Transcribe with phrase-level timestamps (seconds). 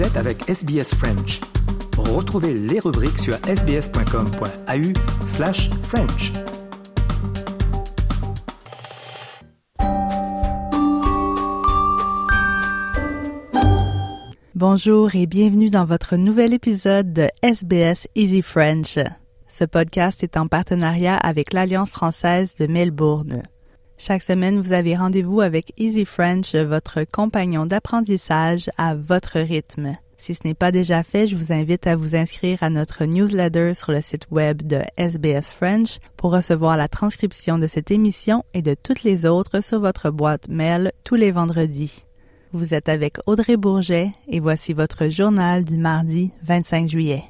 [0.00, 1.40] Vous êtes avec SBS French.
[1.98, 6.32] Retrouvez les rubriques sur sbs.com.au slash French.
[14.54, 18.98] Bonjour et bienvenue dans votre nouvel épisode de SBS Easy French.
[19.48, 23.42] Ce podcast est en partenariat avec l'Alliance française de Melbourne.
[24.02, 29.94] Chaque semaine, vous avez rendez-vous avec Easy French, votre compagnon d'apprentissage à votre rythme.
[30.16, 33.74] Si ce n'est pas déjà fait, je vous invite à vous inscrire à notre newsletter
[33.74, 38.62] sur le site web de SBS French pour recevoir la transcription de cette émission et
[38.62, 42.06] de toutes les autres sur votre boîte mail tous les vendredis.
[42.52, 47.24] Vous êtes avec Audrey Bourget et voici votre journal du mardi 25 juillet.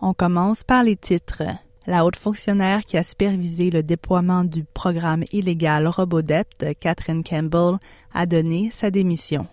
[0.00, 1.42] On commence par les titres.
[1.90, 7.78] La haute fonctionnaire qui a supervisé le déploiement du programme illégal Robodept, Catherine Campbell,
[8.14, 9.48] a donné sa démission.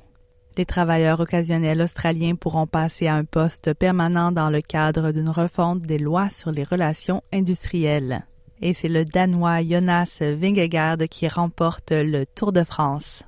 [0.55, 5.81] Les travailleurs occasionnels australiens pourront passer à un poste permanent dans le cadre d'une refonte
[5.81, 8.23] des lois sur les relations industrielles.
[8.61, 13.23] Et c'est le Danois Jonas Vingegaard qui remporte le Tour de France.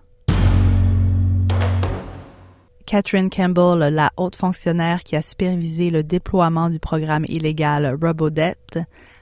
[2.89, 8.79] Catherine Campbell, la haute fonctionnaire qui a supervisé le déploiement du programme illégal Robodebt,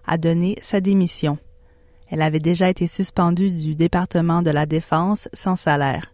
[0.07, 1.37] a donné sa démission.
[2.09, 6.13] Elle avait déjà été suspendue du département de la Défense sans salaire.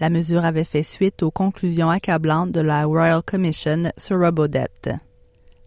[0.00, 4.90] La mesure avait fait suite aux conclusions accablantes de la Royal Commission sur Robodebt.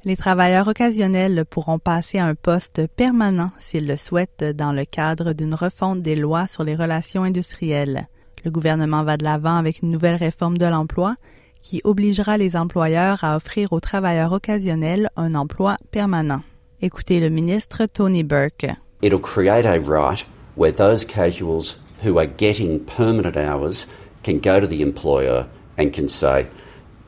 [0.04, 5.32] Les travailleurs occasionnels pourront passer à un poste permanent s'ils le souhaitent dans le cadre
[5.32, 8.10] d'une refonte des lois sur les relations industrielles.
[8.48, 11.18] Le gouvernement va de l'avant avec une nouvelle réforme de l'emploi
[11.62, 16.42] qui obligera les employeurs à offrir aux travailleurs occasionnels un emploi permanent.
[16.82, 18.68] Écoutez le ministre Tony Burke.
[19.02, 23.86] It'll create a right where those casuals who are getting permanent hours
[24.24, 26.48] can go to the employer and can say,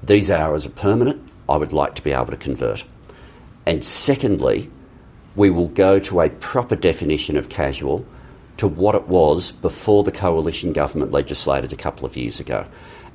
[0.05, 2.83] These hours are permanent, I would like to be able to convert.
[3.65, 4.69] And secondly,
[5.37, 8.03] we will go to a proper definition of casual
[8.59, 12.65] to what it was before the coalition government legislated a couple of years ago.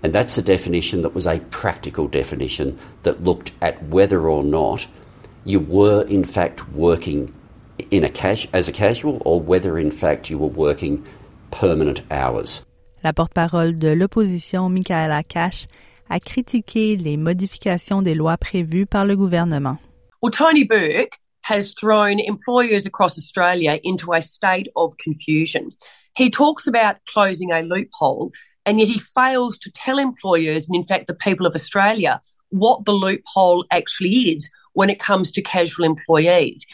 [0.02, 4.86] And that's a definition that was a practical definition that looked at whether or not
[5.44, 7.32] you were in fact working
[7.90, 11.04] in a cash as a casual or whether in fact you were working
[11.50, 12.64] permanent hours.
[13.02, 15.66] La porte-parole de l'opposition, Michaela Cash,
[16.08, 19.78] a critiqué les modifications des lois prévues par le gouvernement.
[20.22, 25.68] Well, Tony Burke has thrown employers across Australia into a state of confusion.
[26.16, 28.32] He talks about closing a loophole,
[28.64, 32.18] and yet he fails to tell employers, and in fact, the people of Australia,
[32.48, 36.64] what the loophole actually is when it comes to casual employees.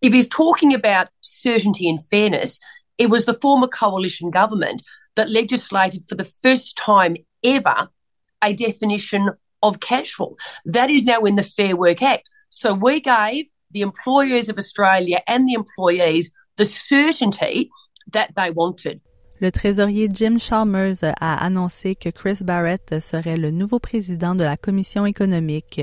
[0.00, 2.60] If he's talking about certainty and fairness,
[2.98, 4.82] it was the former coalition government
[5.16, 7.88] that legislated for the first time ever
[8.44, 9.30] a definition
[9.60, 10.38] of casual.
[10.64, 12.30] That is now in the Fair Work Act.
[12.48, 17.70] So we gave the employers of Australia and the employees the certainty
[18.12, 19.00] that they wanted.
[19.40, 24.58] Le trésorier Jim Chalmers a annoncé que Chris Barrett serait le nouveau président de la
[24.58, 25.80] Commission économique.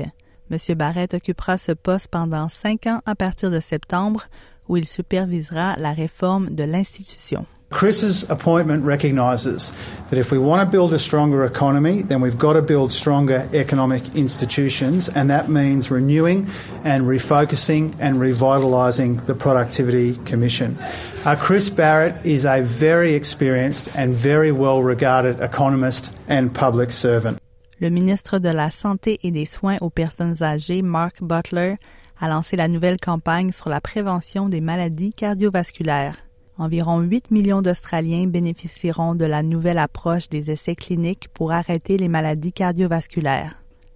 [0.50, 0.76] M.
[0.76, 4.28] Barrett occupera ce poste pendant cinq ans à partir de septembre,
[4.68, 7.46] où il supervisera la réforme de l'institution.
[7.70, 9.72] Chris's appointment recognises
[10.08, 13.46] that if we want to build a stronger economy, then we've got to build stronger
[13.52, 16.46] economic institutions, and that means renewing
[16.82, 20.78] and refocusing and revitalising the Productivity Commission.
[21.26, 27.38] Uh, Chris Barrett is a very experienced and very well regarded economist and public servant.
[27.80, 31.76] Le ministre de la Santé et des Soins aux personnes âgées, Mark Butler,
[32.18, 36.16] a lancé la nouvelle campagne sur la prévention des maladies cardiovasculaires.
[36.60, 42.08] Environ 8 millions d'Australiens bénéficieront de la nouvelle approche des essais cliniques pour arrêter les
[42.08, 43.54] maladies cardiovasculaires.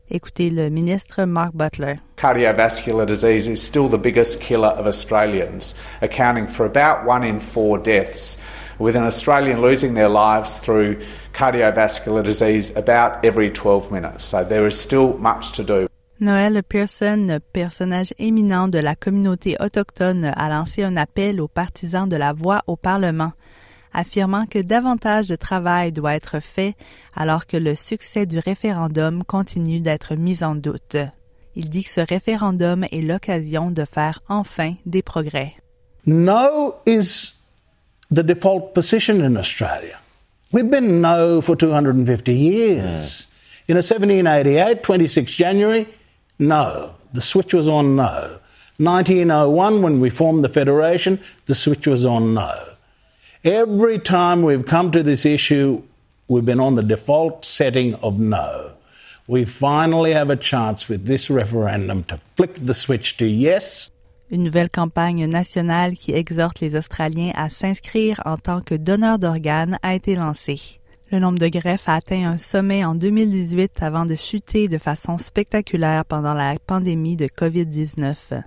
[0.08, 1.96] Écoutez le ministre Mark Butler.
[2.16, 7.78] Cardiovascular disease is still the biggest killer of Australians, accounting for about one in four
[7.78, 8.38] deaths,
[8.78, 10.98] with an Australian losing their lives through
[11.32, 14.25] cardiovascular disease about every 12 minutes.
[14.25, 15.88] So there is still much to do.
[16.22, 22.16] Noël Pearson, personnage éminent de la communauté autochtone, a lancé un appel aux partisans de
[22.16, 23.32] la voix au Parlement,
[23.92, 26.74] affirmant que davantage de travail doit être fait
[27.16, 30.96] alors que le succès du référendum continue d'être mis en doute.
[31.56, 35.54] Il dit que ce référendum est l'occasion de faire enfin des progrès.
[36.06, 37.34] No is
[38.10, 39.98] the default position in Australia.
[40.52, 43.28] We've been no for 250 years.
[43.68, 45.86] In 1788, 26 January,
[46.38, 46.94] no.
[47.12, 48.38] The switch was on no.
[48.79, 52.75] 1901, when we formed the Federation, the switch was on no.
[53.44, 55.82] Every time we've come to this issue,
[56.32, 58.73] We've been on the default setting of no.
[59.29, 63.90] We finally have a chance with this referendum to flick the switch to yes.
[64.31, 69.78] Une nouvelle campagne nationale qui exhorte les Australiens à s'inscrire en tant que donneurs d'organes
[69.82, 70.81] a été lancée.
[71.12, 75.19] Le nombre de greffes a atteint un sommet en 2018 avant de chuter de façon
[75.19, 78.41] spectaculaire pendant la pandémie de COVID-19.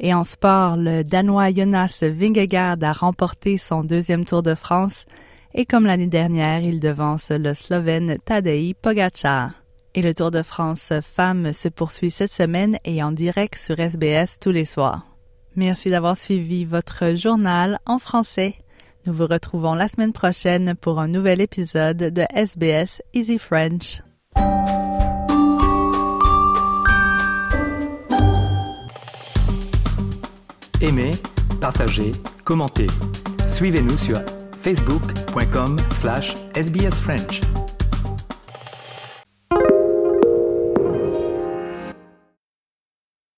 [0.00, 5.04] Et en sport, le Danois Jonas Vingegaard a remporté son deuxième Tour de France
[5.52, 9.50] et comme l'année dernière, il devance le Slovène Tadej Pogacar.
[9.94, 14.38] Et le Tour de France femmes se poursuit cette semaine et en direct sur SBS
[14.40, 15.04] tous les soirs.
[15.56, 18.54] Merci d'avoir suivi votre journal en français.
[19.08, 24.02] Nous vous retrouvons la semaine prochaine pour un nouvel épisode de SBS Easy French.
[30.82, 31.12] Aimez,
[31.58, 32.12] partagez,
[32.44, 32.88] commentez.
[33.48, 34.20] Suivez-nous sur
[34.60, 37.40] facebook.com slash sbsfrench.